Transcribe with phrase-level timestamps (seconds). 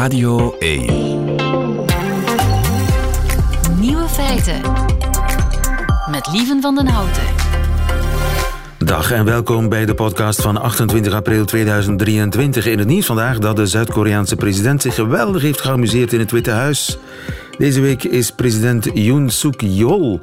[0.00, 0.86] Radio 1.
[3.80, 4.60] Nieuwe feiten.
[6.10, 7.22] Met Lieven van den Houten.
[8.78, 12.66] Dag en welkom bij de podcast van 28 april 2023.
[12.66, 16.50] In het nieuws vandaag dat de Zuid-Koreaanse president zich geweldig heeft geamuseerd in het Witte
[16.50, 16.98] Huis.
[17.58, 20.20] Deze week is president Yoon Suk-yeol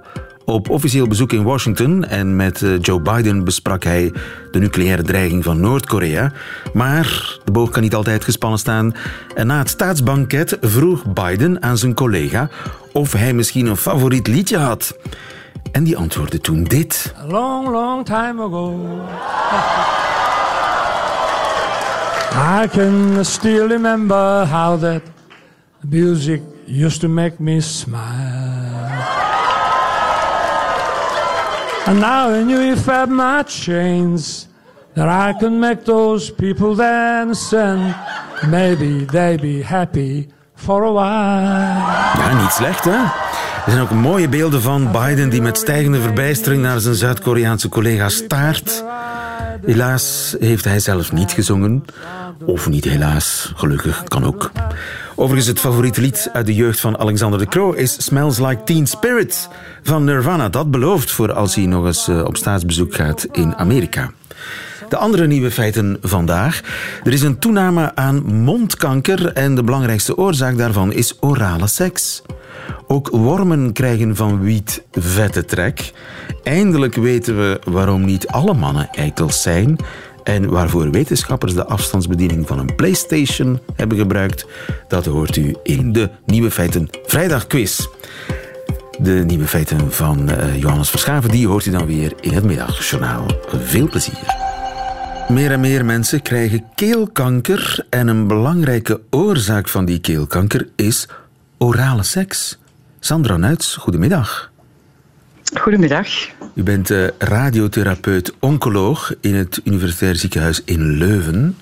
[0.50, 4.14] op officieel bezoek in Washington en met eh, Joe Biden besprak hij
[4.52, 6.32] de nucleaire dreiging van Noord-Korea.
[6.74, 8.96] Maar de boog kan niet altijd gespannen staan.
[9.36, 12.50] En na het staatsbanket vroeg Biden aan zijn collega
[12.94, 14.98] of hij misschien een favoriet liedje had.
[15.72, 17.14] En die antwoordde toen dit.
[17.28, 18.76] Long, long time ago.
[22.64, 25.02] I can still remember how that
[25.90, 29.27] music used to make me smile.
[31.88, 34.48] And now I knew if my chains,
[34.94, 37.96] that I can make those people dance and
[38.50, 42.22] maybe they be happy for a while.
[42.22, 42.92] Ja, niet slecht hè?
[43.66, 48.10] Er zijn ook mooie beelden van Biden die met stijgende verbijstering naar zijn Zuid-Koreaanse collega
[48.10, 48.84] staart.
[49.66, 51.86] Helaas heeft hij zelf niet gezongen.
[52.46, 54.52] Of niet helaas, gelukkig, kan ook.
[55.20, 58.88] Overigens, het favoriete lied uit de jeugd van Alexander de Croo is Smells Like Teen
[58.88, 59.48] Spirit
[59.84, 60.50] van Nirvana.
[60.50, 64.12] Dat belooft voor als hij nog eens eh, op staatsbezoek gaat in Amerika.
[64.90, 66.62] De andere nieuwe feiten vandaag.
[67.04, 72.22] Er is een toename aan mondkanker en de belangrijkste oorzaak daarvan is orale seks.
[72.88, 75.92] Ook wormen krijgen van wiet vette trek.
[76.44, 79.78] Eindelijk weten we waarom niet alle mannen eikels zijn
[80.28, 84.46] en waarvoor wetenschappers de afstandsbediening van een PlayStation hebben gebruikt.
[84.88, 87.88] Dat hoort u in de Nieuwe Feiten Vrijdagquiz.
[89.00, 93.26] De nieuwe feiten van uh, Johannes Verschaven, die hoort u dan weer in het middagjournaal.
[93.48, 94.36] Veel plezier.
[95.28, 101.08] Meer en meer mensen krijgen keelkanker en een belangrijke oorzaak van die keelkanker is
[101.58, 102.58] orale seks.
[103.00, 104.52] Sandra Nuits, goedemiddag.
[105.54, 106.08] Goedemiddag.
[106.54, 111.58] U bent uh, radiotherapeut-oncoloog in het Universitair Ziekenhuis in Leuven.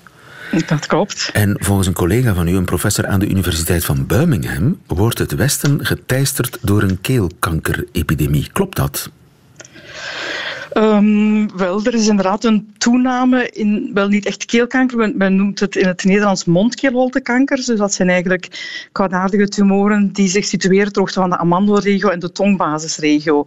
[0.66, 1.30] Dat klopt.
[1.32, 5.34] En volgens een collega van u, een professor aan de Universiteit van Birmingham, wordt het
[5.34, 8.48] Westen geteisterd door een keelkankerepidemie.
[8.52, 9.10] Klopt dat?
[10.76, 15.60] Um, wel, er is inderdaad een toename in, wel niet echt keelkanker, men, men noemt
[15.60, 17.56] het in het Nederlands mondkeelholtekanker.
[17.56, 18.48] Dus dat zijn eigenlijk
[18.92, 23.46] kwaadaardige tumoren die zich situeren ter hoogte van de amandelregio en de tongbasisregio.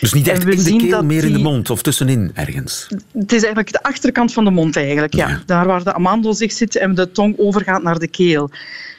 [0.00, 2.86] Dus niet echt in de keel, meer in de mond of tussenin ergens?
[3.12, 5.28] Het is eigenlijk de achterkant van de mond eigenlijk, ja.
[5.28, 5.42] ja.
[5.46, 8.50] Daar waar de amandel zich zit en de tong overgaat naar de keel.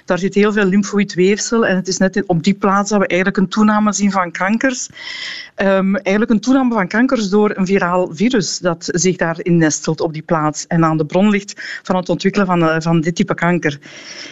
[0.09, 3.07] Daar zit heel veel lymfoïd weefsel en het is net op die plaats dat we
[3.07, 4.89] eigenlijk een toename zien van kankers.
[5.55, 10.13] Um, eigenlijk een toename van kankers door een viraal virus dat zich daarin nestelt op
[10.13, 13.33] die plaats en aan de bron ligt van het ontwikkelen van, uh, van dit type
[13.33, 13.79] kanker.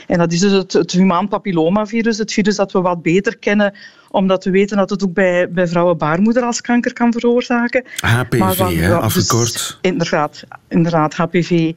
[0.08, 3.74] En dat is dus het, het humaan papillomavirus, het virus dat we wat beter kennen
[4.12, 7.84] omdat we weten dat het ook bij, bij vrouwen baarmoederhalskanker kan veroorzaken.
[8.00, 9.54] HPV, ja, afgekort.
[9.54, 11.74] Dus, inderdaad, inderdaad, HPV.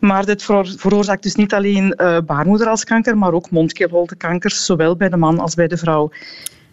[0.00, 0.42] Maar dit
[0.76, 5.68] veroorzaakt dus niet alleen uh, baarmoederhalskanker, maar ook mondkeelholtekankers, zowel bij de man als bij
[5.68, 6.10] de vrouw.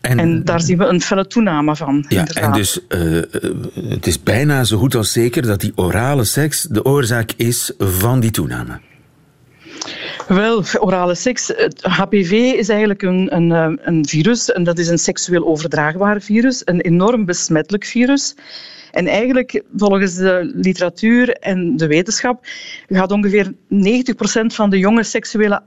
[0.02, 2.06] En, en, daar zien we een felle toename van.
[2.10, 2.44] Ja, inderdaad.
[2.44, 3.22] en dus uh,
[3.90, 8.20] het is bijna zo goed als zeker dat die orale seks de oorzaak is van
[8.20, 8.80] die toename.
[10.28, 11.48] Wel, orale seks.
[11.48, 16.62] Het HPV is eigenlijk een, een, een virus en dat is een seksueel overdraagbaar virus,
[16.66, 18.36] een enorm besmettelijk virus.
[18.98, 22.46] En eigenlijk, volgens de literatuur en de wetenschap,
[22.88, 23.56] gaat ongeveer 90%
[24.46, 25.62] van de jonge seksuele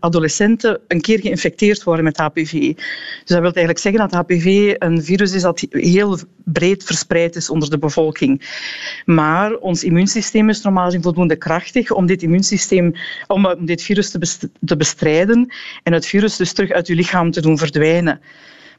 [0.00, 2.50] adolescenten een keer geïnfecteerd worden met HPV.
[2.50, 2.76] Dus
[3.24, 7.70] dat wil eigenlijk zeggen dat HPV een virus is dat heel breed verspreid is onder
[7.70, 8.42] de bevolking.
[9.04, 12.92] Maar ons immuunsysteem is normaal gezien voldoende krachtig om dit immuunsysteem,
[13.26, 14.10] om dit virus
[14.64, 15.52] te bestrijden
[15.82, 18.20] en het virus dus terug uit uw lichaam te doen verdwijnen.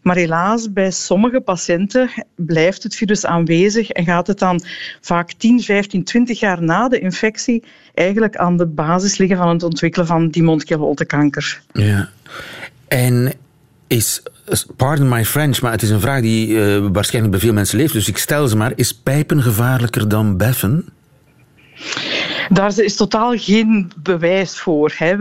[0.02, 4.62] Maar helaas, bij sommige patiënten blijft het virus aanwezig en gaat het dan
[5.02, 9.64] vaak 10, 15, 20 jaar na de infectie eigenlijk aan de basis liggen van het
[9.64, 11.62] ontwikkelen van die mondkeelholtekanker.
[11.74, 12.10] Ja.
[12.88, 13.34] En
[13.88, 14.24] is,
[14.76, 17.94] pardon my French, maar het is een vraag die uh, waarschijnlijk bij veel mensen leeft,
[17.94, 18.72] dus ik stel ze maar.
[18.76, 20.86] Is pijpen gevaarlijker dan beffen?
[22.50, 24.94] Daar is totaal geen bewijs voor.
[24.96, 25.16] Hè.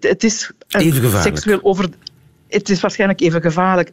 [0.00, 1.36] Het is Even gevaarlijk.
[1.36, 1.88] seksueel over
[2.52, 3.88] het is waarschijnlijk even gevaarlijk.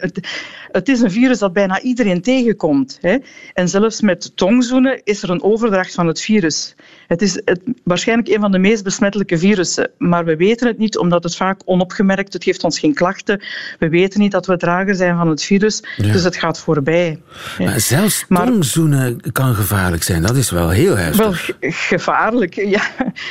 [0.72, 2.98] het is een virus dat bijna iedereen tegenkomt.
[3.02, 3.18] Hè.
[3.54, 6.76] En zelfs met tongzoenen is er een overdracht van het virus.
[7.10, 10.98] Het is het, waarschijnlijk een van de meest besmettelijke virussen, maar we weten het niet
[10.98, 13.42] omdat het vaak onopgemerkt, het geeft ons geen klachten.
[13.80, 17.22] We weten niet dat we drager zijn van het virus, dus het gaat voorbij.
[17.58, 21.52] Maar zelfs tongzoenen kan gevaarlijk zijn, dat is wel heel heftig.
[21.60, 22.82] Wel gevaarlijk, ja.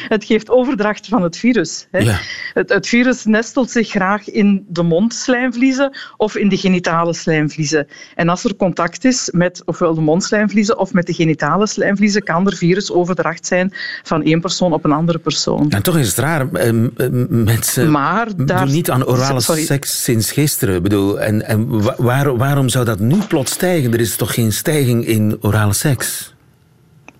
[0.09, 1.87] Het geeft overdracht van het virus.
[1.91, 1.99] Hè.
[1.99, 2.19] Ja.
[2.55, 7.87] Het, het virus nestelt zich graag in de mondslijmvliezen of in de genitale slijmvliezen.
[8.15, 12.47] En als er contact is met ofwel de mondslijmvliezen of met de genitale slijmvliezen, kan
[12.47, 13.68] er virusoverdracht zijn
[14.03, 15.71] van één persoon op een andere persoon.
[15.71, 16.85] En toch is het raar, eh, eh,
[17.29, 18.65] mensen maar daar...
[18.65, 20.77] doen niet aan orale seks sinds gisteren.
[20.77, 23.93] Ik bedoel, en, en waar, waarom zou dat nu plots stijgen?
[23.93, 26.35] Er is toch geen stijging in orale seks?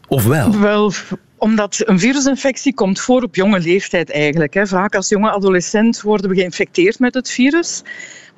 [0.09, 0.59] Of wel?
[0.59, 0.93] Wel,
[1.39, 4.61] omdat een virusinfectie komt voor op jonge leeftijd eigenlijk.
[4.63, 7.83] Vaak als jonge adolescent worden we geïnfecteerd met het virus.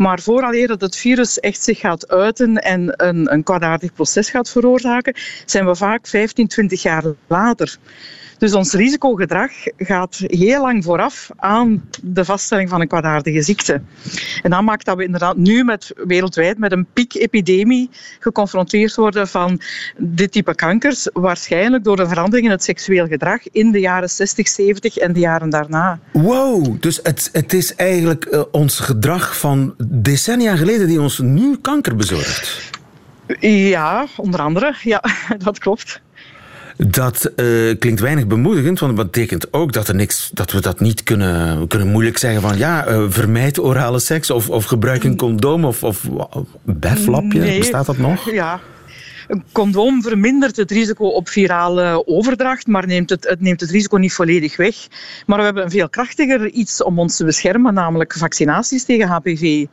[0.01, 4.51] Maar vooraleer dat het virus echt zich gaat uiten en een, een kwaadaardig proces gaat
[4.51, 5.15] veroorzaken,
[5.47, 7.77] zijn we vaak 15, 20 jaar later.
[8.41, 13.83] Dus ons risicogedrag gaat heel lang vooraf aan de vaststelling van een kwaadaardige ziekte.
[14.43, 17.91] En dat maakt dat we inderdaad nu met, wereldwijd met een piekepidemie
[18.21, 19.61] geconfronteerd worden van
[19.97, 24.49] dit type kankers, waarschijnlijk door een verandering in het seksueel gedrag in de jaren 60,
[24.49, 25.99] 70 en de jaren daarna.
[26.13, 31.57] Wow, dus het, het is eigenlijk uh, ons gedrag van decennia geleden die ons nu
[31.57, 32.71] kanker bezorgt.
[33.41, 34.75] Ja, onder andere.
[34.83, 35.03] Ja,
[35.45, 36.01] dat klopt.
[36.89, 40.81] Dat uh, klinkt weinig bemoedigend, want dat betekent ook dat, er niks, dat we dat
[40.81, 45.17] niet kunnen, kunnen moeilijk zeggen van ja, uh, vermijd orale seks of, of gebruik een
[45.17, 46.09] condoom of, of
[46.63, 47.39] beflapje.
[47.39, 48.31] Nee, Bestaat dat nog?
[48.31, 48.61] Ja,
[49.31, 53.97] een condoom vermindert het risico op virale overdracht, maar neemt het, het neemt het risico
[53.97, 54.77] niet volledig weg.
[55.27, 59.67] Maar we hebben een veel krachtiger iets om ons te beschermen, namelijk vaccinaties tegen HPV.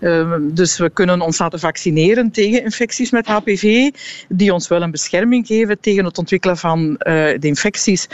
[0.00, 3.90] Uh, dus we kunnen ons laten vaccineren tegen infecties met HPV,
[4.28, 8.08] die ons wel een bescherming geven tegen het ontwikkelen van uh, de infecties.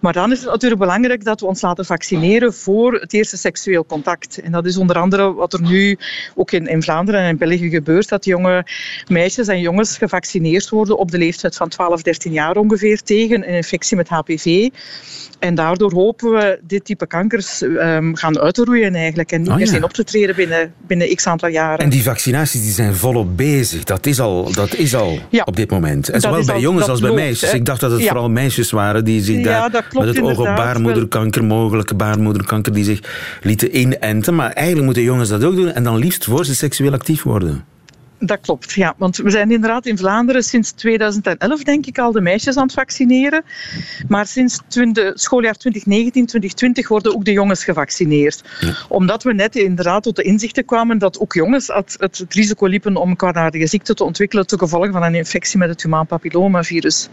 [0.00, 3.86] Maar dan is het natuurlijk belangrijk dat we ons laten vaccineren voor het eerste seksueel
[3.86, 4.40] contact.
[4.40, 5.98] En dat is onder andere wat er nu
[6.34, 8.66] ook in, in Vlaanderen en in België gebeurt, dat jonge
[9.08, 13.54] meisjes en jongens gevaccineerd worden op de leeftijd van 12, 13 jaar ongeveer tegen een
[13.54, 14.68] infectie met HPV.
[15.38, 19.66] En daardoor hopen we dit type kankers um, gaan uitroeien eigenlijk en niet oh, meer
[19.66, 21.78] zien op te treden binnen, binnen x aantal jaren.
[21.78, 23.84] En die vaccinaties die zijn volop bezig.
[23.84, 26.08] Dat is al, dat is al ja, op dit moment.
[26.08, 27.52] En zowel bij jongens als bij meisjes.
[27.52, 28.08] Ik dacht dat het ja.
[28.08, 33.00] vooral meisjes waren die zich daar met het oog op baarmoederkanker, mogelijke baarmoederkanker, die zich
[33.42, 34.34] lieten inenten.
[34.34, 37.64] Maar eigenlijk moeten jongens dat ook doen en dan liefst voor ze seksueel actief worden.
[38.24, 38.94] Dat klopt, ja.
[38.96, 42.72] Want we zijn inderdaad in Vlaanderen sinds 2011, denk ik, al de meisjes aan het
[42.72, 43.44] vaccineren.
[44.08, 48.42] Maar sinds het schooljaar 2019-2020 worden ook de jongens gevaccineerd.
[48.88, 52.96] Omdat we net inderdaad tot de inzichten kwamen dat ook jongens het, het, risico liepen
[52.96, 57.08] om een kwaadaardige ziekte te ontwikkelen ten gevolge van een infectie met het humaan papillomavirus.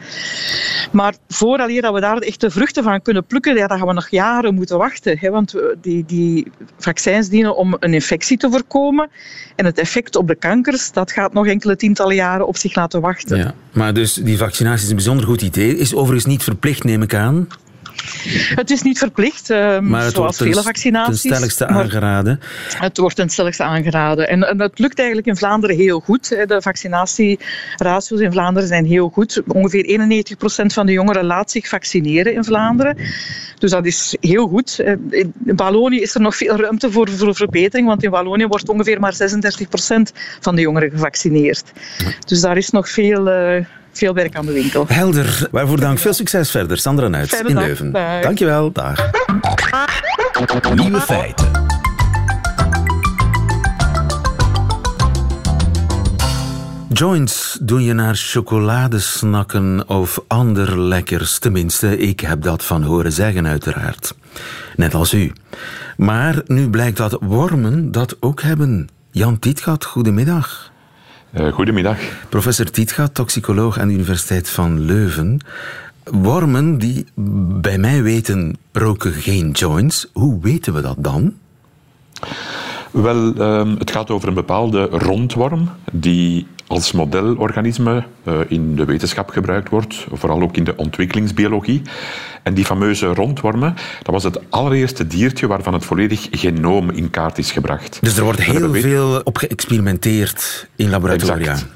[0.92, 3.94] Maar vooraleer dat we daar echt de vruchten van kunnen plukken, ja, dan gaan we
[3.94, 5.18] nog jaren moeten wachten.
[5.20, 9.10] Hè, want die, die vaccins dienen om een infectie te voorkomen.
[9.56, 13.02] En het effect op de kankers, dat gaat nog enkele tientallen jaren op zich laten
[13.02, 13.38] wachten.
[13.38, 15.78] Ja, maar dus die vaccinatie is een bijzonder goed idee.
[15.78, 17.48] Is overigens niet verplicht, neem ik aan.
[18.56, 21.22] Het is niet verplicht, um, maar het zoals wordt vele vaccinaties.
[21.22, 22.40] ten stelligste aangeraden.
[22.78, 24.30] Het wordt ten stelligste aangeraden.
[24.30, 26.30] En, en dat lukt eigenlijk in Vlaanderen heel goed.
[26.30, 29.42] De vaccinatieratio's in Vlaanderen zijn heel goed.
[29.48, 30.10] Ongeveer
[30.64, 32.98] 91% van de jongeren laat zich vaccineren in Vlaanderen.
[33.58, 34.80] Dus dat is heel goed.
[35.10, 39.00] In Wallonië is er nog veel ruimte voor, voor verbetering, want in Wallonië wordt ongeveer
[39.00, 39.16] maar 36%
[40.40, 41.64] van de jongeren gevaccineerd.
[42.26, 43.28] Dus daar is nog veel...
[44.00, 44.86] Veel werk aan de winkel.
[44.88, 45.48] Helder.
[45.52, 46.00] Waarvoor dank.
[46.00, 46.78] Veel succes verder.
[46.78, 47.92] Sandra Nuits in Leuven.
[47.92, 48.22] Dag.
[48.22, 48.72] Dankjewel.
[48.72, 49.12] Dag.
[50.76, 51.48] Nieuwe feiten.
[56.94, 61.40] Joints doen je naar chocoladesnakken of ander lekkers.
[61.40, 64.16] Tenminste, ik heb dat van horen zeggen, uiteraard.
[64.76, 65.32] Net als u.
[65.98, 68.90] Maar nu blijkt dat wormen dat ook hebben.
[69.12, 70.69] Jan Tietgat, goedemiddag.
[71.34, 71.98] Uh, goedemiddag.
[72.30, 75.40] Professor Tietgat, toxicoloog aan de Universiteit van Leuven.
[76.04, 77.06] Wormen die
[77.62, 80.10] bij mij weten roken geen joints.
[80.14, 81.34] Hoe weten we dat dan?
[82.92, 89.30] Wel, uh, het gaat over een bepaalde rondworm die als modelorganisme uh, in de wetenschap
[89.30, 91.82] gebruikt wordt, vooral ook in de ontwikkelingsbiologie.
[92.44, 97.38] En die fameuze rondwormen, dat was het allereerste diertje waarvan het volledig genoom in kaart
[97.38, 97.98] is gebracht.
[98.02, 101.36] Dus er wordt heel veel op geëxperimenteerd in laboratoria.
[101.52, 101.68] Exact.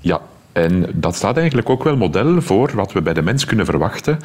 [0.00, 0.20] Ja,
[0.52, 4.18] en dat staat eigenlijk ook wel model voor wat we bij de mens kunnen verwachten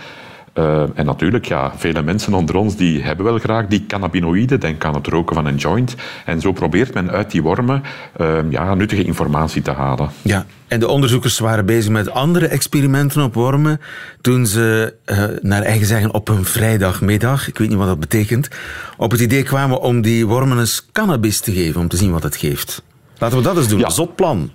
[0.58, 4.60] Uh, en natuurlijk, ja, vele mensen onder ons die hebben wel graag die cannabinoïden.
[4.60, 5.96] Denk aan het roken van een joint.
[6.26, 7.84] En zo probeert men uit die wormen
[8.22, 10.10] uh, ja, nuttige informatie te halen.
[10.22, 13.82] Ja, en de onderzoekers waren bezig met andere experimenten op wormen
[14.22, 18.48] toen ze, uh, naar eigen zeggen, op een vrijdagmiddag, ik weet niet wat dat betekent,
[18.98, 22.24] op het idee kwamen om die wormen eens cannabis te geven, om te zien wat
[22.24, 22.84] het geeft.
[23.18, 23.80] Laten we dat eens doen.
[23.80, 23.90] Ja.
[23.90, 24.52] Zot plan.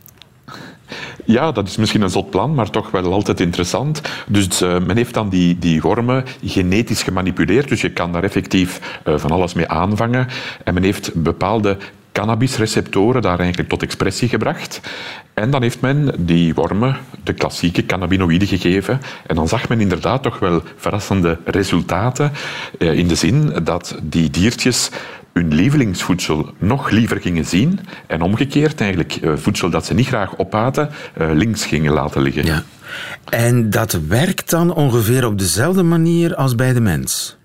[1.25, 4.01] Ja, dat is misschien een zot plan, maar toch wel altijd interessant.
[4.27, 9.01] Dus uh, men heeft dan die, die wormen genetisch gemanipuleerd, dus je kan daar effectief
[9.09, 10.29] uh, van alles mee aanvangen.
[10.65, 11.77] En men heeft bepaalde
[12.13, 14.81] cannabisreceptoren daar eigenlijk tot expressie gebracht.
[15.35, 19.01] En dan heeft men die wormen de klassieke cannabinoïden gegeven.
[19.27, 22.33] En dan zag men inderdaad toch wel verrassende resultaten.
[22.79, 24.91] Uh, in de zin dat die diertjes
[25.33, 30.39] hun lievelingsvoedsel nog liever gingen zien en omgekeerd eigenlijk eh, voedsel dat ze niet graag
[30.39, 32.45] opaten eh, links gingen laten liggen.
[32.45, 32.63] Ja.
[33.29, 37.37] En dat werkt dan ongeveer op dezelfde manier als bij de mens?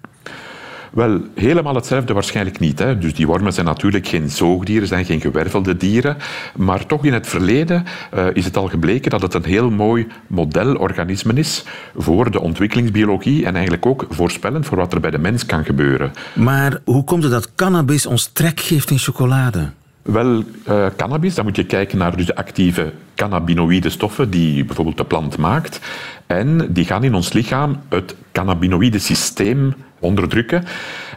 [0.98, 2.80] Wel, helemaal hetzelfde waarschijnlijk niet.
[2.80, 2.98] Hè.
[2.98, 6.18] Dus die wormen zijn natuurlijk geen zoogdieren, zijn geen gewervelde dieren.
[6.56, 10.08] Maar toch in het verleden uh, is het al gebleken dat het een heel mooi
[10.27, 11.63] modelorganisme is
[11.96, 16.12] voor de ontwikkelingsbiologie en eigenlijk ook voorspellend voor wat er bij de mens kan gebeuren.
[16.34, 19.70] Maar hoe komt het dat cannabis ons trek geeft in chocolade?
[20.08, 24.98] Wel, uh, cannabis, dan moet je kijken naar dus de actieve cannabinoïde stoffen die bijvoorbeeld
[24.98, 25.80] de plant maakt.
[26.26, 30.64] En die gaan in ons lichaam het cannabinoïde systeem onderdrukken.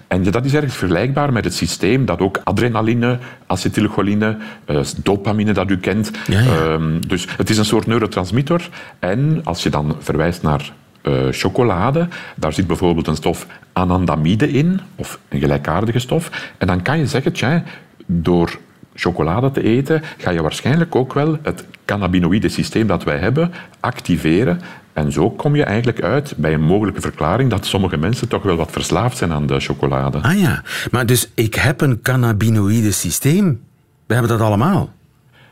[0.07, 5.71] En dat is ergens vergelijkbaar met het systeem dat ook adrenaline, acetylcholine, uh, dopamine dat
[5.71, 6.11] u kent.
[6.27, 6.73] Ja, ja.
[6.73, 8.69] Um, dus het is een soort neurotransmitter.
[8.99, 14.81] En als je dan verwijst naar uh, chocolade, daar zit bijvoorbeeld een stof anandamide in,
[14.97, 16.53] of een gelijkaardige stof.
[16.59, 17.63] En dan kan je zeggen, tja,
[18.07, 18.59] door
[18.95, 24.61] chocolade te eten, ga je waarschijnlijk ook wel het cannabinoïde systeem dat wij hebben activeren.
[24.93, 28.57] En zo kom je eigenlijk uit bij een mogelijke verklaring dat sommige mensen toch wel
[28.57, 30.19] wat verslaafd zijn aan de chocolade.
[30.19, 33.61] Ah ja, maar dus ik heb een cannabinoïde systeem.
[34.07, 34.93] We hebben dat allemaal.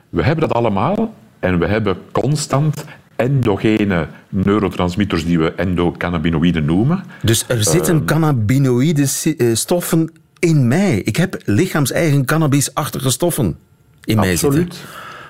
[0.09, 2.85] We hebben dat allemaal en we hebben constant
[3.17, 7.05] endogene neurotransmitters die we endocannabinoïden noemen.
[7.23, 9.07] Dus er zitten uh, cannabinoïde
[9.53, 10.99] stoffen in mij.
[10.99, 13.57] Ik heb lichaams-eigen cannabisachtige stoffen
[14.05, 14.85] in mij Absoluut.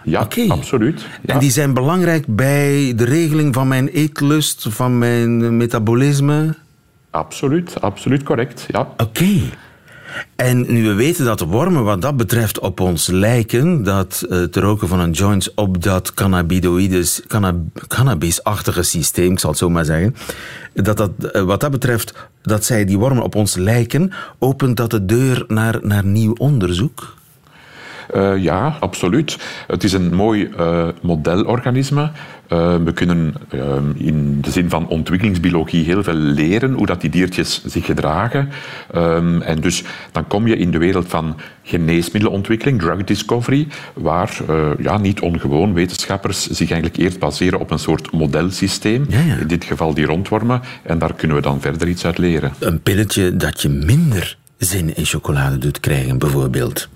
[0.04, 0.48] Ja, okay.
[0.48, 1.06] absoluut.
[1.22, 1.34] Ja.
[1.34, 6.54] En die zijn belangrijk bij de regeling van mijn eetlust, van mijn metabolisme?
[7.10, 8.80] Absoluut, absoluut correct, ja.
[8.80, 9.02] Oké.
[9.02, 9.50] Okay.
[10.36, 14.88] En nu we weten dat wormen wat dat betreft op ons lijken, dat het roken
[14.88, 17.56] van een joint op dat cannabinoïdes, cannab,
[17.86, 20.14] cannabisachtige systeem, ik zal het zo maar zeggen,
[20.74, 24.90] dat dat eh, wat dat betreft, dat zij die wormen op ons lijken, opent dat
[24.90, 27.16] de deur naar, naar nieuw onderzoek?
[28.14, 29.38] Uh, ja, absoluut.
[29.66, 32.10] Het is een mooi uh, modelorganisme.
[32.52, 33.34] Uh, we kunnen
[33.96, 38.48] in de zin van ontwikkelingsbiologie heel veel leren hoe dat die diertjes zich gedragen.
[39.42, 44.38] En dus dan kom je in de wereld van geneesmiddelenontwikkeling, drug discovery, waar
[44.78, 49.06] ja, niet ongewoon wetenschappers zich eigenlijk eerst baseren op een soort modelsysteem.
[49.08, 49.36] Ja, ja.
[49.36, 50.60] In dit geval die rondwormen.
[50.82, 52.52] En daar kunnen we dan verder iets uit leren.
[52.58, 56.88] Een pilletje dat je minder zin in chocolade doet krijgen, bijvoorbeeld.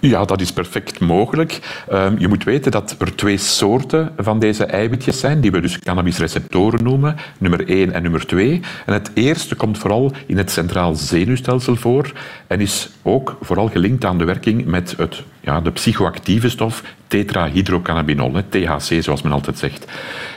[0.00, 1.82] Ja, dat is perfect mogelijk.
[1.92, 5.78] Um, je moet weten dat er twee soorten van deze eiwitjes zijn, die we dus
[5.78, 8.60] cannabisreceptoren noemen, nummer 1 en nummer 2.
[8.86, 12.12] En het eerste komt vooral in het centraal zenuwstelsel voor
[12.46, 18.32] en is ook vooral gelinkt aan de werking met het, ja, de psychoactieve stof tetrahydrocannabinol,
[18.48, 19.86] THC zoals men altijd zegt.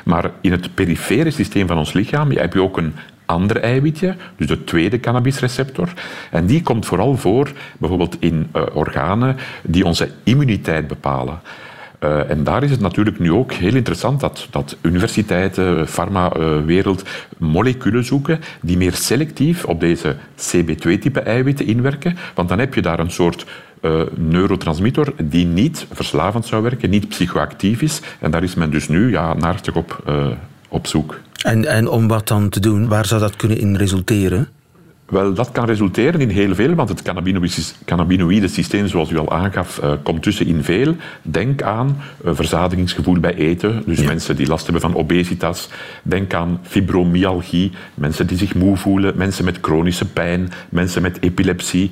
[0.04, 2.94] Maar in het perifere systeem van ons lichaam heb je ook een
[3.28, 5.94] ander eiwitje, dus de tweede cannabisreceptor.
[6.32, 11.40] En die komt vooral voor bijvoorbeeld in uh, organen die onze immuniteit bepalen.
[12.00, 17.10] Uh, en daar is het natuurlijk nu ook heel interessant dat, dat universiteiten, farmawereld, uh,
[17.38, 22.18] moleculen zoeken die meer selectief op deze CB2-type eiwitten inwerken.
[22.36, 23.46] Want dan heb je daar een soort
[24.16, 28.02] neurotransmitter die niet verslavend zou werken, niet psychoactief is.
[28.20, 30.04] En daar is men dus nu ja, naartig op,
[30.68, 31.20] op zoek.
[31.44, 34.48] En, en om wat dan te doen, waar zou dat kunnen in resulteren?
[35.10, 37.02] Wel, dat kan resulteren in heel veel, want het
[37.86, 40.96] cannabinoïde systeem, zoals u al aangaf, uh, komt tussen in veel.
[41.22, 44.06] Denk aan uh, verzadigingsgevoel bij eten, dus ja.
[44.06, 45.70] mensen die last hebben van obesitas.
[46.04, 51.92] Denk aan fibromyalgie, mensen die zich moe voelen, mensen met chronische pijn, mensen met epilepsie.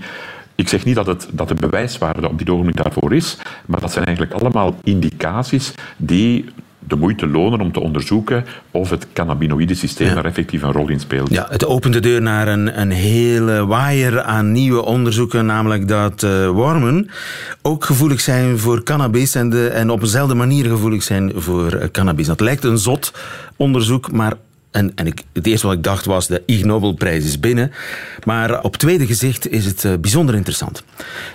[0.55, 3.91] Ik zeg niet dat, het, dat de bewijswaarde op dit ogenblik daarvoor is, maar dat
[3.91, 6.46] zijn eigenlijk allemaal indicaties die
[6.88, 10.13] de moeite lonen om te onderzoeken of het cannabinoïde-systeem ja.
[10.13, 11.32] daar effectief een rol in speelt.
[11.32, 16.24] Ja, het opent de deur naar een, een hele waaier aan nieuwe onderzoeken, namelijk dat
[16.24, 17.10] uh, wormen
[17.62, 21.84] ook gevoelig zijn voor cannabis en, de, en op eenzelfde manier gevoelig zijn voor uh,
[21.92, 22.27] cannabis.
[22.27, 23.13] Dat lijkt een zot
[23.56, 24.34] onderzoek, maar
[24.75, 27.72] En, en ik, het eerste wat ik dacht was, de Ig Nobelprijs is binnen.
[28.24, 30.84] Maar op tweede gezicht is het eh, bijzonder interessant.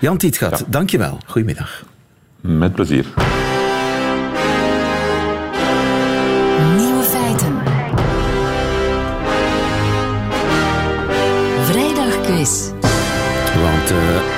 [0.01, 0.65] Jan Tietgat, ja.
[0.69, 1.19] dankjewel.
[1.27, 1.85] Goedemiddag.
[2.41, 3.05] Met plezier.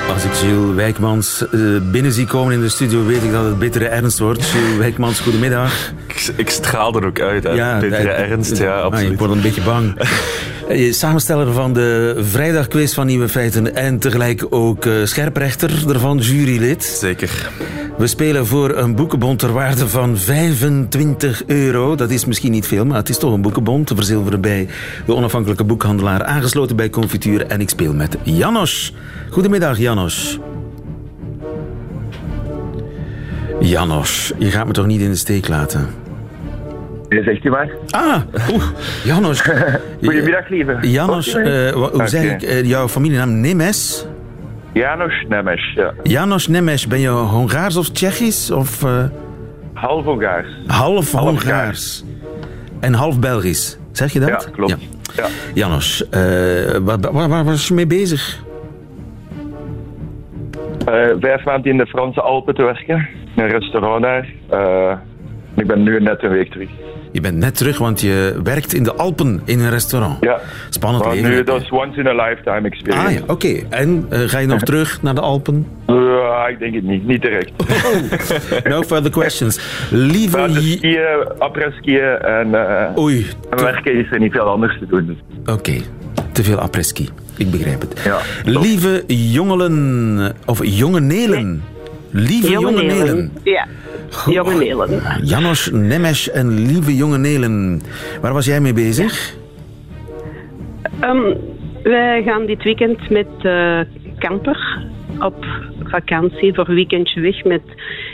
[0.09, 3.59] Als ik Jules Wijkmans uh, binnen zie komen in de studio, weet ik dat het
[3.59, 4.49] bittere ernst wordt.
[4.49, 5.91] Jules Wijkmans, goedemiddag.
[6.07, 7.51] Ik, ik straal er ook uit, hè?
[7.51, 9.11] Ja, bittere ernst, ja, absoluut.
[9.11, 9.93] ik word een beetje bang.
[10.89, 16.83] Samensteller van de vrijdagquiz van Nieuwe Feiten en tegelijk ook uh, scherprechter ervan, jurylid.
[16.83, 17.51] Zeker.
[17.97, 21.95] We spelen voor een boekenbond ter waarde van 25 euro.
[21.95, 23.87] Dat is misschien niet veel, maar het is toch een boekenbond.
[23.87, 24.67] Te verzilveren bij
[25.05, 27.45] de onafhankelijke boekhandelaar, aangesloten bij Confituur.
[27.45, 28.93] En ik speel met Janos.
[29.29, 30.39] Goedemiddag, Janos.
[33.59, 36.02] Janos, je gaat me toch niet in de steek laten?
[37.21, 37.69] Zegt u maar.
[37.89, 38.63] Ah, oeh,
[39.03, 39.41] Janos.
[40.03, 40.77] Goedemiddag, lieve.
[40.81, 42.07] Janos, uh, hoe okay.
[42.07, 43.39] zeg ik uh, jouw familienaam?
[43.39, 44.07] Nemes?
[44.73, 45.93] Janos Nemes, ja.
[46.03, 48.51] Janos Nemes, ben je Hongaars of Tsjechisch?
[48.51, 49.03] Of, uh...
[49.73, 50.47] Half Hongaars.
[50.67, 52.03] Half Hongaars.
[52.79, 54.29] En half Belgisch, zeg je dat?
[54.29, 54.71] Ja, klopt.
[54.71, 54.77] Ja.
[55.15, 55.27] Ja.
[55.53, 56.05] Janos,
[56.81, 58.41] waar, waar, waar, was je mee bezig?
[61.19, 63.07] vijf maanden in de Franse Alpen te werken.
[63.35, 64.27] Een restaurant daar.
[65.55, 66.69] ik ben nu net een week terug.
[67.13, 70.17] Je bent net terug, want je werkt in de Alpen in een restaurant.
[70.21, 70.39] Ja.
[70.69, 71.29] Spannend leven.
[71.29, 73.07] Nu, dat is once in a lifetime experience.
[73.07, 73.63] Ah ja, oké.
[73.69, 75.67] En uh, ga je nog terug naar de Alpen?
[75.87, 75.95] Uh,
[76.49, 77.07] ik denk het niet.
[77.07, 77.51] Niet direct.
[77.83, 78.63] Oh.
[78.63, 79.59] no further questions.
[79.91, 80.37] Lieve...
[80.37, 83.25] Ja, skiën, après-skiën en, uh, Oei.
[83.49, 85.19] en werken is er niet veel anders te doen.
[85.41, 85.51] Oké.
[85.51, 85.81] Okay.
[86.31, 87.09] Te veel après-ski.
[87.37, 88.01] Ik begrijp het.
[88.03, 91.63] Ja, Lieve jongelen, of jonge Nelen.
[92.13, 93.31] Lieve jonge Nelen.
[93.43, 93.67] Ja.
[94.29, 95.01] Jonge Nelen.
[95.23, 97.81] Janos Nemes en lieve jonge Nelen.
[98.21, 99.35] Waar was jij mee bezig?
[101.03, 101.37] Um,
[101.83, 103.79] wij gaan dit weekend met uh,
[104.19, 104.87] camper
[105.19, 105.45] op
[105.83, 107.61] vakantie voor een weekendje weg met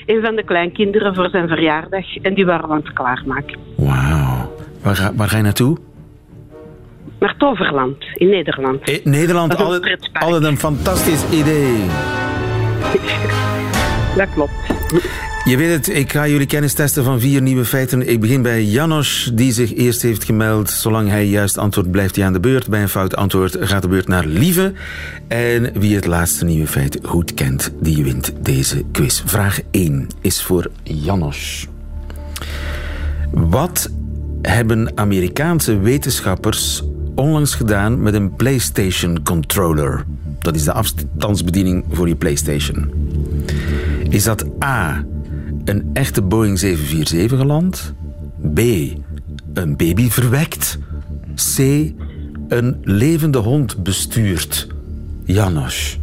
[0.06, 2.18] een van de kleinkinderen voor zijn verjaardag.
[2.22, 3.58] En die waren we aan het klaarmaken.
[3.76, 4.58] Wauw.
[4.84, 5.78] Waar ga, waar ga je naartoe?
[7.20, 8.82] Naar Toverland, in Nederland.
[8.82, 11.86] Eh, Nederland, altijd, altijd een fantastisch idee.
[14.20, 14.52] Dat klopt.
[15.46, 18.10] Je weet het, ik ga jullie kennis testen van vier nieuwe feiten.
[18.10, 20.70] Ik begin bij Janos, die zich eerst heeft gemeld.
[20.70, 22.70] Zolang hij juist antwoordt, blijft hij aan de beurt.
[22.70, 24.74] Bij een fout antwoord gaat de beurt naar Lieve.
[25.28, 29.22] En wie het laatste nieuwe feit goed kent, die wint deze quiz.
[29.26, 31.68] Vraag 1 is voor Janos.
[33.32, 33.90] Wat
[34.42, 36.84] hebben Amerikaanse wetenschappers
[37.16, 40.06] onlangs gedaan met een PlayStation controller?
[40.40, 42.92] Dat is de afstandsbediening voor je PlayStation.
[44.10, 45.06] Is dat A
[45.66, 47.94] een echte Boeing 747 geland?
[48.54, 48.60] B.
[49.54, 50.80] Een baby verwekt?
[51.56, 51.60] C.
[52.48, 54.68] Een levende hond bestuurd?
[55.26, 56.00] Janos.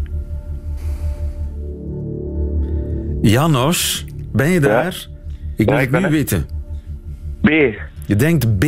[3.22, 5.06] Janos, ben je daar?
[5.56, 6.46] Ik moet het nu weten.
[7.40, 7.48] B.
[8.06, 8.64] Je denkt B.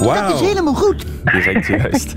[0.00, 0.28] Wauw.
[0.28, 1.04] Dat is helemaal goed.
[1.24, 2.12] Direct juist.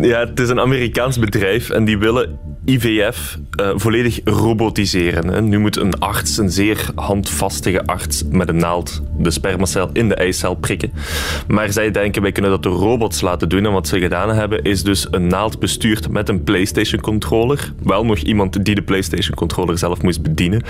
[0.00, 5.28] Ja, het is een Amerikaans bedrijf en die willen IVF eh, volledig robotiseren.
[5.28, 5.42] Hè.
[5.42, 10.14] Nu moet een arts, een zeer handvastige arts, met een naald de spermacel in de
[10.14, 10.92] eicel prikken.
[11.48, 13.66] Maar zij denken, wij kunnen dat door robots laten doen.
[13.66, 17.72] En wat ze gedaan hebben, is dus een naald bestuurd met een PlayStation-controller.
[17.82, 20.62] Wel nog iemand die de PlayStation-controller zelf moest bedienen.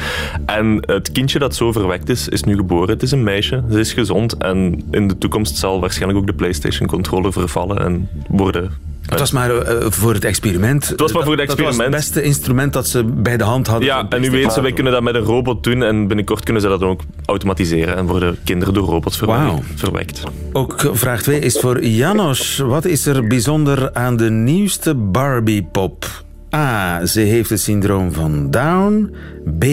[0.46, 2.88] En het kindje dat zo verwekt is, is nu geboren.
[2.88, 4.36] Het is een meisje, ze is gezond.
[4.36, 9.50] En in de toekomst zal waarschijnlijk ook de PlayStation-controller vervallen en worden het was maar
[9.50, 10.88] uh, voor het experiment.
[10.88, 11.78] Het was maar voor het experiment.
[11.78, 13.86] Dat was het beste instrument dat ze bij de hand hadden.
[13.86, 16.62] Ja, en nu weten ze, wij kunnen dat met een robot doen en binnenkort kunnen
[16.62, 19.58] ze dat ook automatiseren en worden kinderen door robots wow.
[19.74, 20.22] verwekt.
[20.52, 22.58] Ook vraag 2 is voor Janos.
[22.58, 26.24] Wat is er bijzonder aan de nieuwste Barbie-pop?
[26.54, 27.06] A.
[27.06, 29.14] Ze heeft het syndroom van Down.
[29.58, 29.64] B.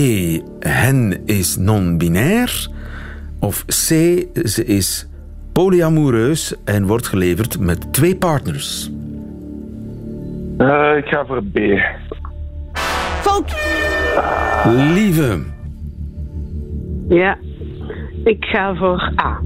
[0.59, 2.69] Hen is non-binair.
[3.39, 3.89] Of C.
[4.43, 5.07] Ze is
[5.51, 8.91] polyamoreus en wordt geleverd met twee partners.
[10.57, 11.59] Uh, ik ga voor B.
[13.21, 13.55] Fout.
[14.93, 15.43] Lieve.
[17.07, 17.37] Ja,
[18.23, 19.39] ik ga voor A.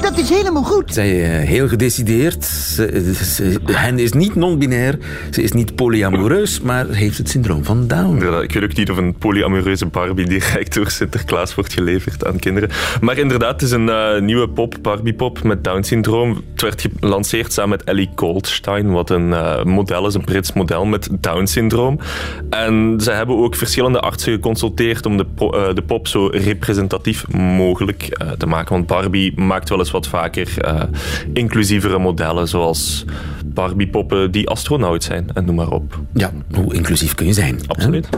[0.00, 0.94] Dat is helemaal goed.
[0.94, 2.44] Zij uh, heel gedecideerd.
[2.44, 4.98] Ze, ze, hen is niet non-binair.
[5.30, 8.24] Ze is niet polyamoreus, maar heeft het syndroom van Down.
[8.24, 12.38] Ja, ik weet ook niet of een polyamoreuze Barbie direct door Sinterklaas wordt geleverd aan
[12.38, 12.70] kinderen.
[13.00, 16.42] Maar inderdaad, het is een uh, nieuwe pop, Barbie-pop met Down-syndroom.
[16.52, 20.84] Het werd gelanceerd samen met Ellie Goldstein, wat een uh, model is, een Brits model
[20.84, 21.98] met Down-syndroom.
[22.50, 25.26] En ze hebben ook verschillende artsen geconsulteerd om de,
[25.74, 28.72] de pop zo representatief mogelijk te maken.
[28.72, 30.82] Want Barbie maakt wel eens wat vaker uh,
[31.32, 33.04] inclusievere modellen, zoals
[33.46, 36.00] Barbie-poppen die astronaut zijn en noem maar op.
[36.14, 37.58] Ja, hoe inclusief kun je zijn?
[37.66, 38.08] Absoluut.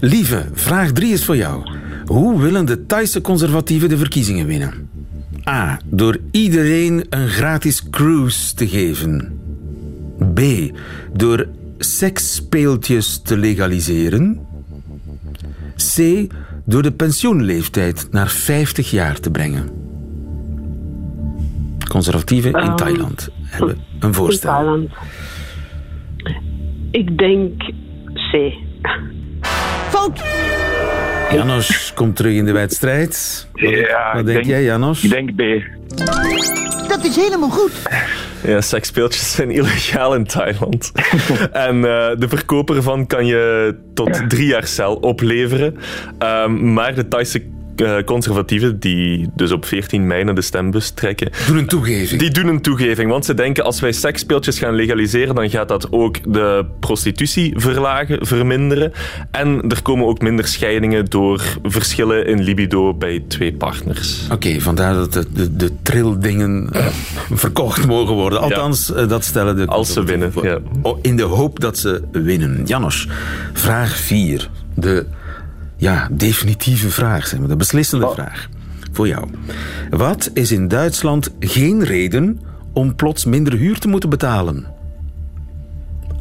[0.00, 1.70] Lieve, vraag 3 is voor jou.
[2.04, 4.88] Hoe willen de Thaise conservatieven de verkiezingen winnen?
[5.48, 5.80] A.
[5.84, 9.38] Door iedereen een gratis cruise te geven.
[10.34, 10.40] B.
[11.12, 14.40] Door seksspeeltjes te legaliseren.
[15.94, 16.26] C.
[16.64, 19.79] Door de pensioenleeftijd naar 50 jaar te brengen.
[21.90, 24.50] Conservatieven in Um, Thailand hebben een voorstel.
[24.50, 24.90] In Thailand.
[26.90, 27.62] Ik denk
[28.14, 28.52] C.
[29.88, 30.22] Fout.
[31.32, 33.46] Janos komt terug in de wedstrijd.
[33.52, 35.04] Wat, Ja, wat ik denk, denk- jij, Janos?
[35.04, 35.42] Ik denk B.
[36.88, 37.72] Dat is helemaal goed.
[38.46, 40.92] Ja, seksspeeltjes zijn illegaal in Thailand.
[41.52, 45.76] en eh, de verkoper ervan kan je tot drie jaar cel opleveren.
[46.18, 47.42] Ehm, maar de Thaise
[48.04, 52.20] conservatieven, die dus op 14 mei naar de stembus trekken, Doe een toegeving.
[52.20, 53.10] die doen een toegeving.
[53.10, 58.26] Want ze denken, als wij seksspeeltjes gaan legaliseren, dan gaat dat ook de prostitutie verlagen,
[58.26, 58.92] verminderen.
[59.30, 64.26] En er komen ook minder scheidingen door verschillen in libido bij twee partners.
[64.32, 66.86] Oké, vandaar dat de, de, de trildingen eh,
[67.32, 68.40] verkocht mogen worden.
[68.40, 70.58] Althans, eh, dat stellen de Als ze winnen, ja.
[70.82, 72.62] Oh, In de hoop dat ze winnen.
[72.64, 73.08] Janos,
[73.52, 74.48] vraag 4.
[74.74, 75.06] De
[75.80, 78.48] ja, definitieve vraag, zeg maar, de beslissende vraag.
[78.92, 79.28] Voor jou.
[79.90, 82.40] Wat is in Duitsland geen reden
[82.72, 84.66] om plots minder huur te moeten betalen?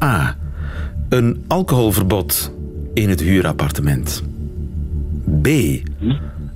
[0.04, 0.38] A.
[1.10, 2.52] Een alcoholverbod
[2.94, 4.24] in het huurappartement.
[5.42, 5.48] B.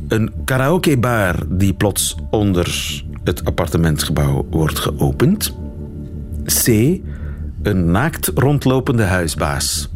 [0.07, 5.55] Een karaokebar die plots onder het appartementsgebouw wordt geopend.
[6.45, 6.67] C.
[7.63, 9.89] Een naakt rondlopende huisbaas.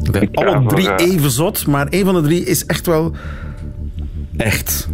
[0.00, 2.86] De, ga alle voor, drie eh, even zot, maar één van de drie is echt
[2.86, 3.14] wel
[4.36, 4.88] echt.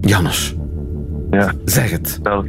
[0.00, 0.54] Jannes,
[1.30, 2.18] Ja, zeg het.
[2.22, 2.46] wel.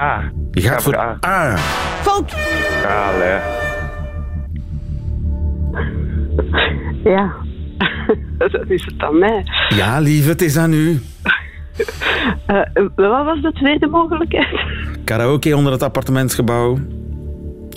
[0.00, 0.32] A.
[0.52, 1.18] Je Ga gaat voor A.
[1.26, 1.56] A.
[2.02, 2.34] Fout.
[2.86, 3.38] Allee.
[7.04, 7.32] Ja.
[8.38, 9.44] Dat is het aan mij.
[9.68, 11.00] Ja, lieve, het is aan u.
[12.46, 12.60] Eh,
[12.94, 14.60] wat was de tweede mogelijkheid?
[15.04, 16.78] Karaoke onder het appartementsgebouw.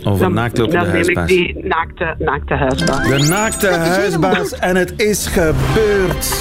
[0.03, 1.27] Of een naaktlopende dan neem ik huisbaas.
[1.27, 3.07] die naakte, naakte huisbaas.
[3.07, 6.35] De naakte huisbaas en het is gebeurd.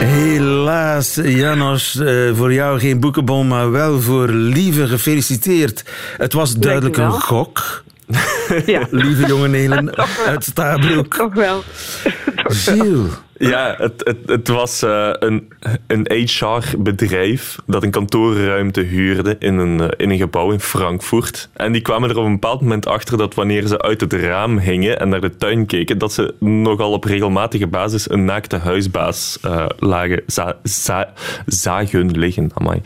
[0.00, 5.84] Helaas, Janos, eh, voor jou geen boekenbon, maar wel voor Lieve gefeliciteerd.
[6.16, 7.82] Het was duidelijk een gok.
[8.66, 11.14] Ja, Lieve jonge Nelen uit Stabroek.
[11.16, 11.62] toch wel.
[12.48, 13.10] Gilles,
[13.48, 15.48] Ja, het, het, het was eh, een,
[15.86, 21.48] een HR-bedrijf dat een kantoorruimte huurde in een, eh, in een gebouw in Frankfurt.
[21.52, 24.58] En die kwamen er op een bepaald moment achter dat wanneer ze uit het raam
[24.58, 29.38] hingen en naar de tuin keken, dat ze nogal op regelmatige basis een naakte huisbaas
[29.42, 31.12] eh, lagen, za, za-
[31.46, 32.50] zagen liggen.
[32.54, 32.80] Amai.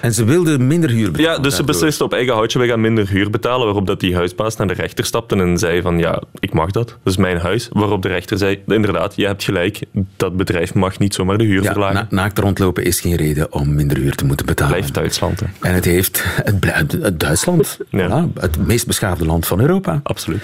[0.00, 1.32] En ze wilden minder huur betalen.
[1.32, 3.64] Ja, dus ze beslisten op eigen houtje, we gaan minder huur betalen.
[3.64, 6.86] Waarop dat die huisbaas naar de rechter stapte en zei van, ja, ik mag dat.
[6.88, 7.68] Dat is mijn huis.
[7.72, 9.71] Waarop de rechter zei, inderdaad, je hebt gelijk.
[10.16, 11.94] Dat bedrijf mag niet zomaar de huur Ja, verlagen.
[12.10, 14.72] na, naakt rondlopen is geen reden om minder huur te moeten betalen.
[14.74, 15.46] Blijft Duitsland, hè.
[15.60, 18.08] En het heeft het, blij- het- het Duitsland, Ja.
[18.28, 20.00] voilà, het meest beschaafde land van Europa.
[20.02, 20.42] Absoluut.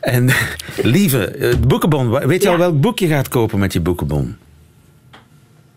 [0.00, 0.28] En
[0.82, 2.52] lieve, het boekenbon, wa- weet je Ja.
[2.54, 4.36] al welk boek je gaat kopen met je boekenbon?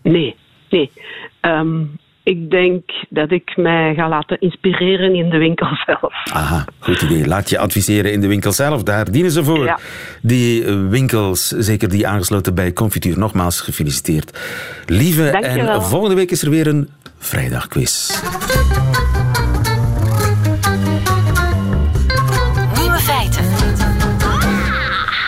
[0.01, 0.35] Nee,
[0.69, 0.91] nee.
[1.39, 1.81] Ehm,
[2.23, 6.13] ik denk dat ik mij ga laten inspireren in de winkel zelf.
[6.33, 7.27] Aha, goed idee.
[7.27, 9.65] Laat je adviseren in de winkel zelf, daar dienen ze voor.
[9.65, 9.79] Ja.
[10.21, 14.39] Die eh, winkels, zeker die aangesloten bij Confituur, nogmaals gefeliciteerd.
[14.85, 18.21] Lieve, en volgende week is er weer een vrijdagquiz.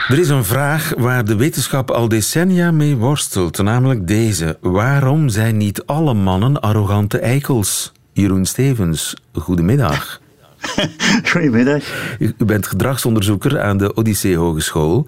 [0.07, 4.57] Er is een vraag waar de wetenschap al decennia mee worstelt, namelijk deze.
[4.61, 7.91] Waarom zijn niet alle mannen arrogante eikels?
[8.13, 10.21] Jeroen Stevens, goedemiddag.
[11.31, 11.83] Goedemiddag.
[12.19, 15.07] U bent gedragsonderzoeker aan de Odyssee Hogeschool.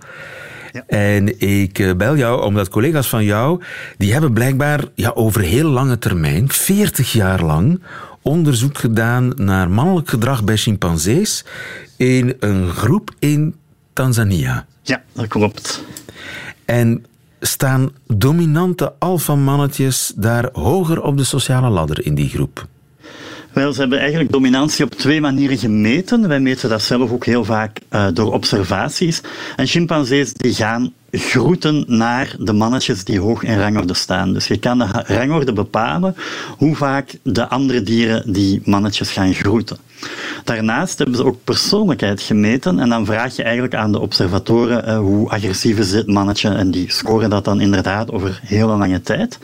[0.71, 0.83] Ja.
[0.87, 3.61] En ik eh, bel jou omdat collega's van jou,
[3.97, 7.81] die hebben blijkbaar ja, over heel lange termijn, 40 jaar lang,
[8.21, 11.45] onderzoek gedaan naar mannelijk gedrag bij chimpansees
[11.97, 13.55] in een groep in
[13.97, 14.65] Tanzania.
[14.81, 15.83] Ja, dat klopt.
[16.65, 17.05] En
[17.39, 22.67] staan dominante alfamannetjes daar hoger op de sociale ladder in die groep?
[23.53, 26.27] Wel, ze hebben eigenlijk dominantie op twee manieren gemeten.
[26.27, 29.21] Wij meten dat zelf ook heel vaak eh, door observaties.
[29.55, 34.33] En chimpansees die gaan groeten naar de mannetjes die hoog in rangorde staan.
[34.33, 36.15] Dus je kan de rangorde bepalen
[36.57, 39.77] hoe vaak de andere dieren die mannetjes gaan groeten.
[40.43, 44.97] Daarnaast hebben ze ook persoonlijkheid gemeten en dan vraag je eigenlijk aan de observatoren eh,
[44.97, 49.39] hoe agressief is dit mannetje en die scoren dat dan inderdaad over hele lange tijd.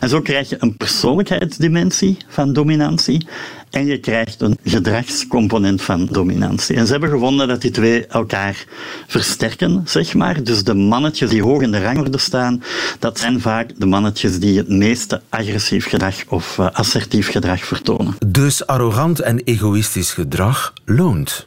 [0.00, 3.26] En zo krijg je een persoonlijkheidsdimensie van dominantie
[3.72, 6.76] en je krijgt een gedragscomponent van dominantie.
[6.76, 8.64] En ze hebben gevonden dat die twee elkaar
[9.06, 10.44] versterken, zeg maar.
[10.44, 12.62] Dus de mannetjes die hoog in de rangorde staan,
[12.98, 18.14] dat zijn vaak de mannetjes die het meeste agressief gedrag of uh, assertief gedrag vertonen.
[18.26, 21.46] Dus arrogant en egoïstisch gedrag loont.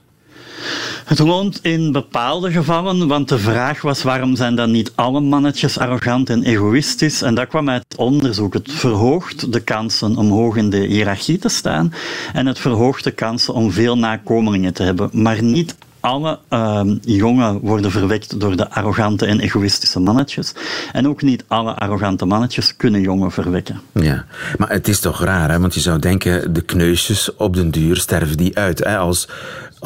[1.06, 5.78] Het loont in bepaalde gevallen, want de vraag was waarom zijn dan niet alle mannetjes
[5.78, 7.22] arrogant en egoïstisch?
[7.22, 8.54] En dat kwam uit onderzoek.
[8.54, 11.94] Het verhoogt de kansen om hoog in de hiërarchie te staan
[12.34, 15.10] en het verhoogt de kansen om veel nakomelingen te hebben.
[15.14, 15.76] Maar niet
[16.06, 20.54] alle uh, jongen worden verwekt door de arrogante en egoïstische mannetjes.
[20.92, 23.82] En ook niet alle arrogante mannetjes kunnen jongen verwekken.
[23.94, 24.26] Ja,
[24.58, 25.60] maar het is toch raar, hè?
[25.60, 28.80] want je zou denken, de kneusjes op den duur sterven die uit.
[28.80, 28.98] Hè?
[28.98, 29.28] Als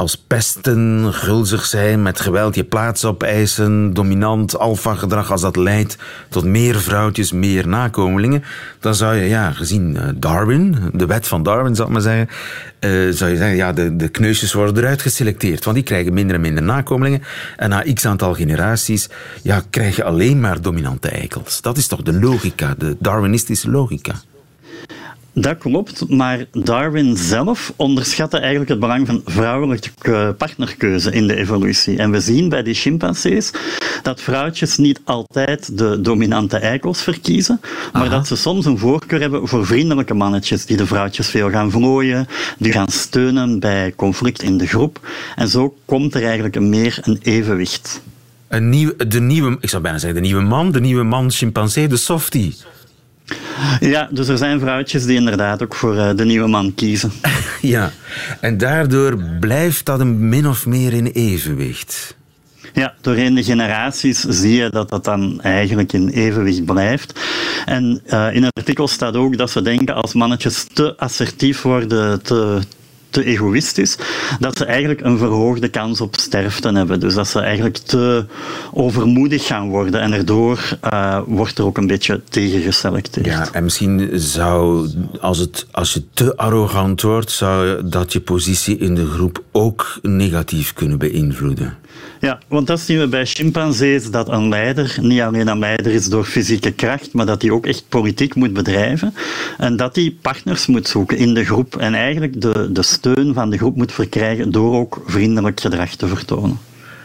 [0.00, 5.96] als pesten, gulzig zijn, met geweld je plaats opeisen, dominant alfa-gedrag, als dat leidt
[6.28, 8.44] tot meer vrouwtjes, meer nakomelingen,
[8.78, 12.28] dan zou je, ja, gezien eh, Darwin, de wet van Darwin zal ik maar zeggen,
[12.80, 16.34] uh, zou je zeggen, ja, de, de kneusjes worden eruit geselecteerd, want die krijgen minder
[16.34, 17.22] en minder nakomelingen.
[17.56, 19.08] En na x aantal generaties,
[19.42, 21.60] ja, krijg je alleen maar dominante eikels.
[21.60, 24.14] Dat is toch de logica, de Darwinistische logica.
[25.32, 31.98] Dat klopt, maar Darwin zelf onderschatte eigenlijk het belang van vrouwelijke partnerkeuze in de evolutie.
[31.98, 33.50] En we zien bij die chimpansees
[34.02, 37.60] dat vrouwtjes niet altijd de dominante eikels verkiezen,
[37.92, 41.70] maar dat ze soms een voorkeur hebben voor vriendelijke mannetjes die de vrouwtjes veel gaan
[41.70, 42.26] vlooien,
[42.58, 45.00] die gaan steunen bij conflict in de groep.
[45.36, 48.02] En zo komt er eigenlijk meer een evenwicht.
[48.48, 51.88] Een nieuw, de nieuwe, ik zou bijna zeggen de nieuwe man, de nieuwe man chimpansee,
[51.88, 52.56] de softie.
[53.80, 57.12] Ja, dus er zijn vrouwtjes die inderdaad ook voor eh, de nieuwe man kiezen.
[57.60, 57.90] ja,
[58.40, 62.18] en daardoor blijft dat een min of meer in evenwicht.
[62.72, 67.20] Ja, doorheen de generaties zie je dat dat dan eigenlijk in evenwicht blijft.
[67.64, 72.22] En uh, in het artikel staat ook dat ze denken als mannetjes te assertief worden,
[72.22, 72.60] te,
[73.10, 73.96] te egoïstisch,
[74.40, 77.00] dat ze eigenlijk een verhoogde kans op sterfte hebben.
[77.00, 78.24] Dus dat ze eigenlijk te
[78.72, 83.26] overmoedig gaan worden en erdoor uh, wordt er ook een beetje tegen geselecteerd.
[83.26, 84.88] Ja, en misschien zou,
[85.20, 89.98] als, het, als je te arrogant wordt, zou dat je positie in de groep ook
[90.02, 91.78] negatief kunnen beïnvloeden.
[92.20, 96.08] Ja, want dat zien we bij chimpansees, dat een leider niet alleen een leider is
[96.08, 99.14] door fysieke kracht, maar dat hij ook echt politiek moet bedrijven.
[99.58, 103.50] En dat hij partners moet zoeken in de groep en eigenlijk de, de steun van
[103.50, 106.58] de groep moet verkrijgen door ook vriendelijk gedrag te vertonen.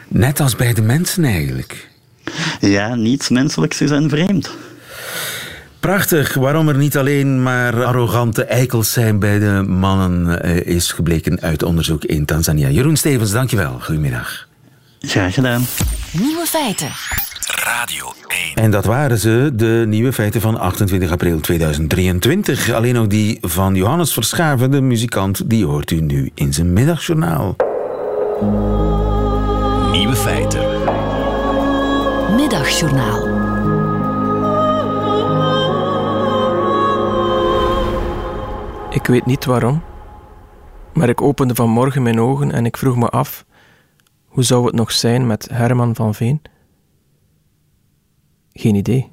[0.08, 1.90] Net als bij de mensen eigenlijk.
[2.60, 4.52] Ja, niets menselijks is een vreemd.
[5.80, 6.34] Prachtig.
[6.34, 11.64] Waarom er niet alleen maar arrogante eikels zijn bij de mannen eh, is gebleken uit
[11.64, 12.70] onderzoek in Tanzania.
[12.70, 13.80] Jeroen Stevens, dankjewel.
[13.80, 14.45] Goedemiddag.
[15.08, 15.66] Graag gedaan.
[16.12, 16.90] Nieuwe feiten.
[17.64, 18.54] Radio 1.
[18.56, 22.72] En dat waren ze, de nieuwe feiten van 28 april 2023.
[22.72, 27.56] Alleen ook die van Johannes Verschaven, de muzikant, die hoort u nu in zijn middagjournaal.
[29.92, 30.62] Nieuwe feiten.
[32.36, 33.34] Middagjournaal.
[38.90, 39.84] Ik weet niet waarom,
[40.94, 43.46] maar ik opende vanmorgen mijn ogen en ik vroeg me af
[44.36, 46.42] hoe zou het nog zijn met Herman van Veen?
[48.54, 49.12] Geen idee.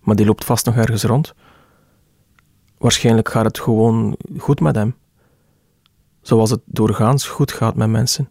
[0.00, 1.34] Maar die loopt vast nog ergens rond.
[2.76, 4.96] Waarschijnlijk gaat het gewoon goed met hem.
[6.20, 8.30] Zoals het doorgaans goed gaat met mensen.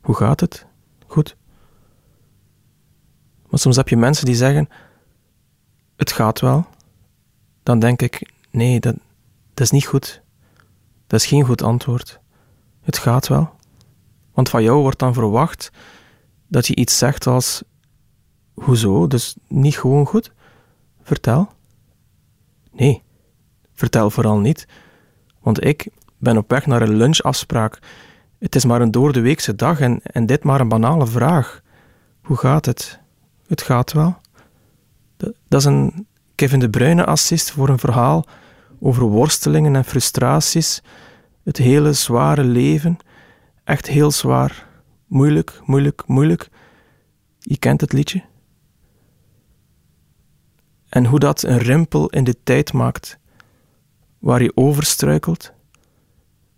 [0.00, 0.66] Hoe gaat het?
[1.06, 1.36] Goed.
[3.46, 4.68] Maar soms heb je mensen die zeggen:
[5.96, 6.66] Het gaat wel.
[7.62, 8.94] Dan denk ik: Nee, dat,
[9.54, 10.22] dat is niet goed.
[11.06, 12.20] Dat is geen goed antwoord.
[12.80, 13.55] Het gaat wel.
[14.36, 15.70] Want van jou wordt dan verwacht
[16.46, 17.62] dat je iets zegt als:
[18.54, 19.06] Hoezo?
[19.06, 20.32] Dus niet gewoon goed?
[21.02, 21.48] Vertel.
[22.72, 23.02] Nee,
[23.74, 24.66] vertel vooral niet.
[25.40, 27.78] Want ik ben op weg naar een lunchafspraak.
[28.38, 31.60] Het is maar een doordeweekse dag en, en dit maar een banale vraag.
[32.22, 32.98] Hoe gaat het?
[33.46, 34.16] Het gaat wel.
[35.16, 38.24] Dat, dat is een Kevin de Bruyne assist voor een verhaal
[38.80, 40.82] over worstelingen en frustraties,
[41.44, 42.98] het hele zware leven
[43.66, 44.66] Echt heel zwaar.
[45.06, 46.48] Moeilijk, moeilijk, moeilijk.
[47.38, 48.24] Je kent het liedje.
[50.88, 53.18] En hoe dat een rimpel in de tijd maakt,
[54.18, 55.52] waar je overstruikelt,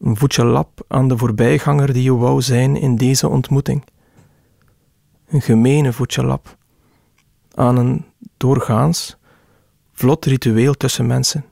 [0.01, 3.85] een voetje lap aan de voorbijganger die je wou zijn in deze ontmoeting.
[5.27, 6.57] een gemene voetjelap
[7.55, 8.05] aan een
[8.37, 9.17] doorgaans,
[9.93, 11.45] vlot ritueel tussen mensen,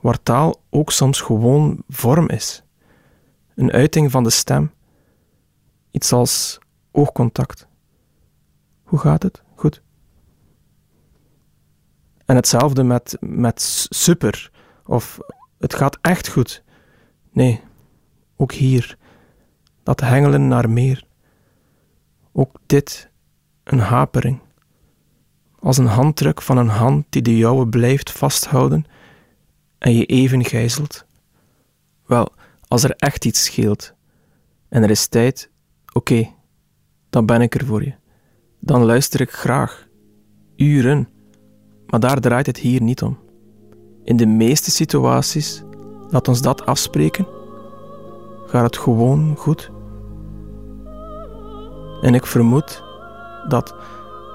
[0.00, 2.63] waar taal ook soms gewoon vorm is,
[3.54, 4.72] een uiting van de stem,
[5.90, 6.58] iets als
[6.90, 7.66] oogcontact.
[8.82, 9.42] Hoe gaat het?
[9.54, 9.82] Goed.
[12.24, 14.50] En hetzelfde met, met super
[14.86, 15.18] of
[15.58, 16.62] het gaat echt goed.
[17.32, 17.60] Nee,
[18.36, 18.98] ook hier,
[19.82, 21.04] dat hengelen naar meer.
[22.32, 23.10] Ook dit,
[23.64, 24.40] een hapering.
[25.58, 28.84] Als een handdruk van een hand die de jouwe blijft vasthouden
[29.78, 31.06] en je even gijzelt.
[32.06, 32.32] Wel,
[32.68, 33.94] als er echt iets scheelt
[34.68, 35.50] en er is tijd,
[35.92, 36.30] oké,
[37.10, 37.94] dan ben ik er voor je.
[38.60, 39.86] Dan luister ik graag.
[40.56, 41.08] Uren.
[41.86, 43.18] Maar daar draait het hier niet om.
[44.04, 45.62] In de meeste situaties,
[46.10, 47.26] laat ons dat afspreken,
[48.46, 49.70] gaat het gewoon goed.
[52.02, 52.82] En ik vermoed
[53.48, 53.74] dat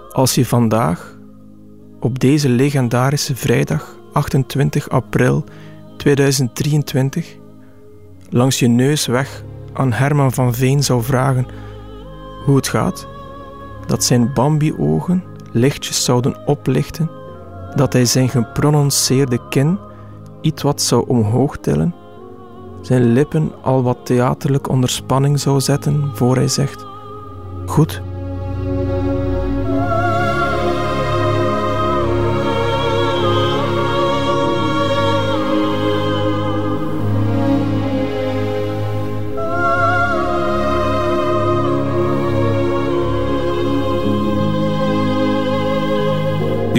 [0.10, 1.18] als je vandaag,
[2.00, 5.44] op deze legendarische vrijdag 28 april
[5.98, 7.39] 2023,
[8.30, 11.48] langs je neus weg aan Herman van Veen zou vragen
[12.46, 13.08] hoe het gaat,
[13.88, 17.12] dat zijn Bambi-ogen lichtjes zouden oplichten,
[17.76, 19.80] dat hij zijn geprononceerde kin
[20.42, 21.96] iets wat zou omhoog tillen,
[22.82, 26.86] zijn lippen al wat theaterlijk onder spanning zou zetten voor hij zegt:
[27.66, 28.02] Goed.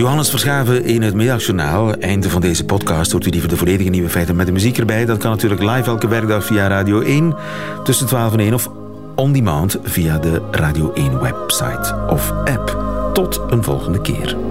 [0.00, 1.94] Johannes Verschaven in het Middagjournaal.
[1.94, 4.78] Einde van deze podcast hoort u die voor de volledige nieuwe feiten met de muziek
[4.78, 5.04] erbij.
[5.04, 7.36] Dat kan natuurlijk live elke werkdag via Radio 1
[7.84, 8.70] tussen 12 en 1 of
[9.14, 12.76] on demand via de Radio 1 website of app.
[13.12, 14.49] Tot een volgende keer.